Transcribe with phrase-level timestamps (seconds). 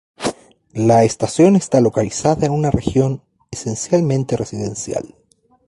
[0.73, 5.13] La estación está localizada en una región esencialmente residencial.